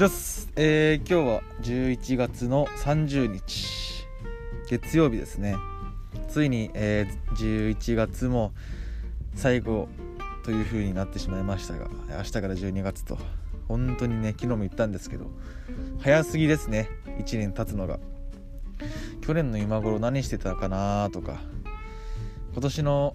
[0.00, 4.06] です、えー、今日は11月の30日
[4.66, 5.56] 月曜日ですね。
[6.30, 8.54] ついに、えー、11月も
[9.34, 9.88] 最後
[10.42, 13.18] という風になってしまいましたが明日から12月と
[13.68, 15.26] 本当にね昨日も言ったんですけど
[15.98, 16.88] 早すぎですね
[17.18, 17.98] 1年経つのが。
[19.20, 21.42] 去年の今頃何してたかなとか
[22.54, 23.14] 今年の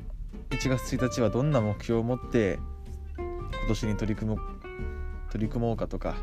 [0.52, 2.60] 1月1日はどんな目標を持って
[3.18, 4.40] 今年に取り組も
[5.36, 6.16] 取り組もうかとか、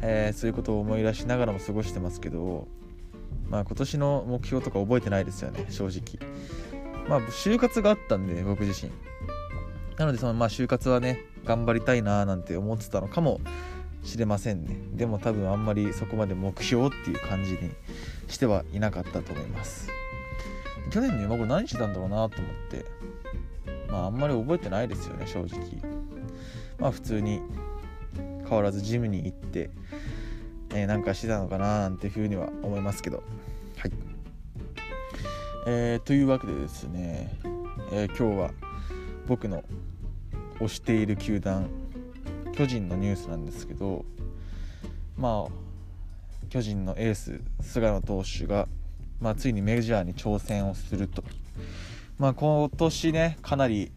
[0.00, 2.68] えー、そういうことを思い出しながらも過ごしてますけど、
[3.48, 6.24] まあ、今年の目標とか覚えてないですよね正直。
[7.08, 8.92] まあ就活があったんで僕自身。
[9.98, 13.40] なのでそのまあ就活はね頑張りたいなーなんて思ってたのかも
[14.04, 14.78] しれませんね。
[14.92, 17.72] でも多分あんまりそこまで目標っていう感じに
[18.28, 19.90] してはいなかったと思います。
[20.92, 22.84] 去年の今頃何してたんだろうなと思って。
[23.90, 25.60] まああんまり覚えてないですよね正直。
[26.78, 27.40] まあ普通に
[28.54, 29.70] 変わらずジムに行って、
[30.70, 33.24] えー、なんかしてたのかななんていうふうには思いますけど。
[33.76, 33.92] はい。
[35.66, 37.36] えー、というわけでですね、
[37.90, 38.50] えー、今日は
[39.26, 39.64] 僕の
[40.60, 41.68] 推している球団
[42.52, 44.04] 巨人のニュースなんですけど
[45.16, 45.52] まあ
[46.48, 48.68] 巨人のエース菅野投手が、
[49.20, 51.24] まあ、ついにメジャーに挑戦をすると、
[52.18, 53.90] まあ、今年ねかなり、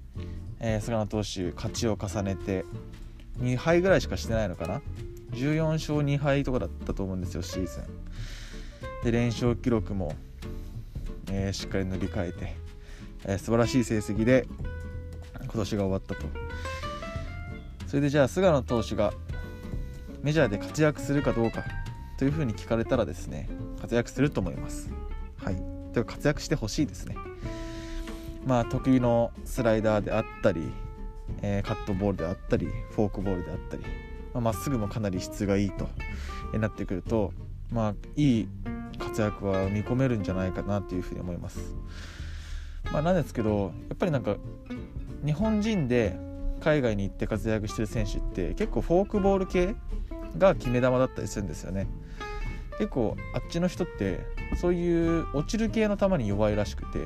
[0.59, 2.65] えー、菅野投手勝ちを重ねて
[3.39, 4.81] 2敗ぐらいしかしてないのかな
[5.31, 7.83] ？14勝2敗とかだったと思うんですよシーズン。
[9.03, 10.15] で連勝記録も、
[11.31, 12.55] えー、しっかり塗り替えて、
[13.25, 14.47] えー、素晴らしい成績で
[15.41, 16.27] 今年が終わったと。
[17.87, 19.13] それでじゃあ菅野投手が
[20.21, 21.63] メジャーで活躍するかどうか
[22.17, 23.47] というふうに聞かれたらですね
[23.79, 24.89] 活躍すると思います。
[25.37, 25.55] はい。
[25.93, 27.15] では活躍してほしいですね。
[28.45, 30.71] まあ得意のスライダーであったり
[31.41, 33.83] え、カットボールであったりフォークボールであったり
[34.33, 35.89] ま、っすぐもかなり質がいいと
[36.57, 37.33] なってくると
[37.71, 38.49] まあいい
[38.99, 41.75] 活躍は見込めるんじゃないかなというふうに思います。
[42.91, 44.37] まあ、なんですけどやっぱりなんか
[45.25, 46.17] 日本人で
[46.61, 49.75] 海外に行って活躍してる選手って結構フォークボール系
[50.37, 51.87] が決め球だったりするんですよね。
[52.77, 54.19] 結構あっちの人って
[54.55, 56.99] そういう落ちる系の球に弱いらしくて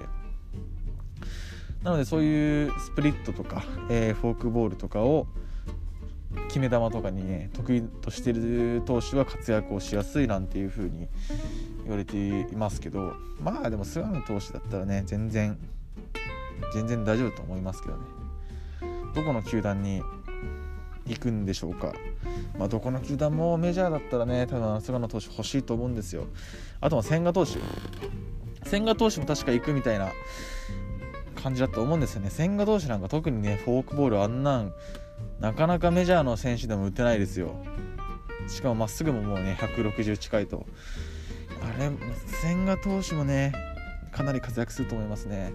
[1.84, 5.28] なのでそういうスプリットとか、えー、フォークボールとかを
[6.48, 11.08] 決め球とかにね得意としてる投手は活躍をしやすいなんていう風に
[11.84, 15.58] 言われていますけどまあでも菅野投手だったらね全然
[16.74, 18.04] 全然大丈夫と思いますけどね。
[19.14, 20.02] どこの球団に
[21.06, 21.94] 行くんでしょうか。
[22.58, 26.28] まあ、どこの球団もメジャーだったらね多分菅野投手欲しいと思うんですよ。
[26.80, 27.58] あとは千賀投手。
[28.66, 30.12] 千賀投手も確か行くみたいな
[31.36, 32.30] 感じだと思うんですよね。
[32.30, 34.74] 千賀投手なんか特にねフォークボールあんなん
[35.40, 37.56] なかなかメジャーの選手でも打てないですよ。
[38.48, 40.66] しかもまっすぐももうね160近いと。
[41.64, 41.92] あれ
[42.42, 43.54] 千賀投手もね
[44.12, 45.54] かなり活躍すると思いますね。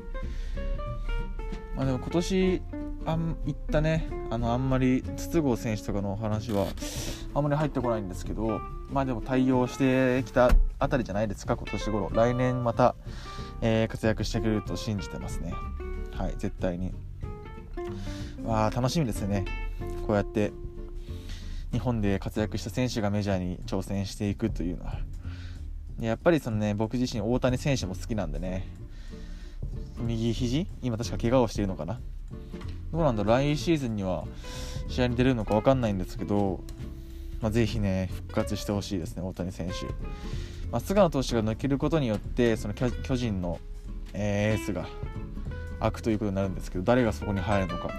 [1.74, 2.62] まあでも今年
[3.04, 6.66] あん行ったねあのあんまり筒香選手とかのお話は
[7.34, 8.60] あんまり入ってこないんですけど
[8.90, 12.10] まあでも対応してきたあたりじゃないですか今年頃。
[12.12, 12.94] 来年また、
[13.60, 15.52] えー、活躍してくれると信じてますね。
[16.12, 16.92] はい絶対に。
[18.44, 19.44] わあ楽しみですね。
[20.06, 20.52] こうやって
[21.72, 24.98] 日本で活躍した選手がメジャーに挑戦していくというのは。
[26.00, 28.68] やっぱりそのね僕自身大谷選手も好きなんでね。
[29.98, 30.66] 右肘？
[30.82, 32.00] 今確か怪我をしているのかな？
[32.92, 34.24] どうなんだ来シーズンには
[34.88, 36.60] 試合に出るのか分かんないんですけど、
[37.40, 39.74] まあ、ぜひね復活してほしいですね大谷選手、
[40.70, 43.60] まあ、菅野投手が抜けることによってその巨人の、
[44.18, 44.86] エースが
[45.78, 47.90] 開くということになるんですけど誰がそこに入るのか。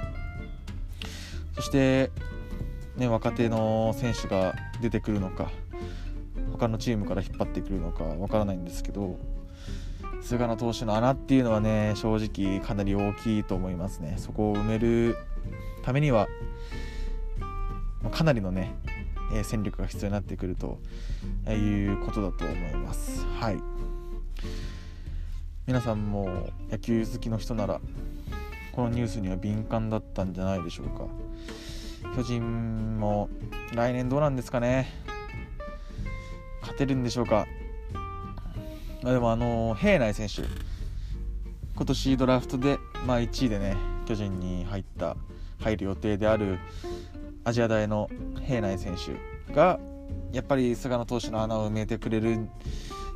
[1.55, 2.11] そして、
[2.95, 5.51] ね、若手の選手が出てくるのか
[6.51, 9.17] 他のチームから引っ張ってくるのかわからないんですけど
[10.21, 14.15] 菅野投手の穴っていうのはね正直かなり大きいと思いますね。
[14.17, 15.15] そこを埋める
[15.83, 16.27] ためには
[18.11, 18.75] かなりのね
[19.33, 20.79] え戦力が必要になってくると
[21.49, 23.25] いうことだと思います。
[23.39, 23.57] はい。
[25.65, 27.81] 皆さんも野球好きの人なら
[28.71, 31.07] このニュースには敏感だったんじゃないでしょうか。
[32.15, 33.29] 巨人も
[33.73, 34.87] 来年どうなんですかね。
[36.61, 37.47] 勝てるんでしょうか。
[39.03, 40.41] まあ、でもあの平内選手
[41.75, 43.75] 今年ドラフトで、まあ、1位でね
[44.07, 45.15] 巨人に入った
[45.59, 46.59] 入る予定である
[47.47, 48.09] アジア大の
[48.45, 49.79] 平内選手が
[50.33, 52.49] やっぱり菅野投手の穴を埋めてくれるん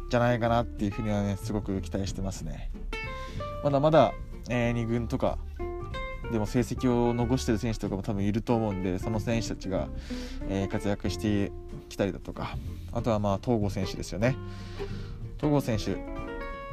[0.10, 2.72] じゃないかなっていうふうにはねすごく期待してますね。
[3.62, 4.14] まだまだ、
[4.50, 5.38] えー、2軍とか
[6.32, 9.90] でも成績を残してる選手とかも多分いると思うんでその選手たちが、
[10.48, 11.52] えー、活躍して
[11.90, 12.56] きたりだとか
[12.94, 14.38] あとはまあ東郷選手ですよね。
[15.42, 15.92] 東郷選手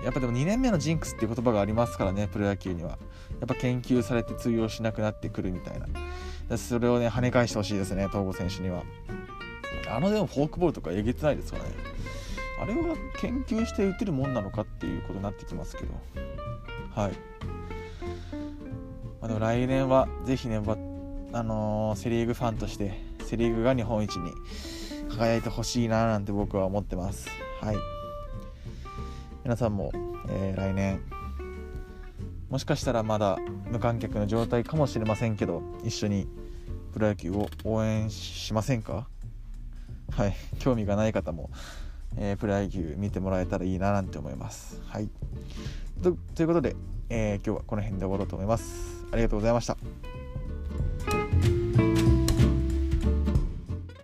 [0.05, 2.99] やっぱでも2年目のジンクスっていう言葉がありますからねプロ野球には。
[3.41, 5.87] やっぱ研究されて通用しなくなってくるみたいな。
[6.57, 8.83] それをね跳ね返してほしいですね東郷選手には。
[9.91, 11.71] あのでもフォークボールとかえげつないですからね。
[12.61, 15.93] あれは研究して打てるもんなのかっていうことになってきますけど。
[16.95, 17.13] はい、
[19.21, 20.57] まあ、でも来年はぜひね、
[21.33, 24.33] あのー、セ・リーグファンとしてセ・リーグが日本一に
[25.09, 27.29] 輝いてほしいななんて僕は思ってます。
[27.61, 27.77] はい。
[29.45, 29.93] 皆さんも、
[30.29, 31.01] えー、来年
[32.49, 33.39] もしかしたらまだ
[33.71, 36.27] 無観客の状態かもしれませんけど一緒に
[36.93, 39.07] プロ野球を応援しませんか？
[40.11, 41.51] はい興味がない方も、
[42.17, 44.81] えー、プロ野球見てもらえたらいいななんて思います。
[44.87, 45.11] はい。
[46.03, 46.75] ということで、
[47.11, 49.05] えー、今日はこの辺で終わろうと思います。
[49.13, 49.77] ありがとうございました。